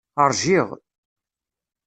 [0.29, 0.67] Ṛjiɣ.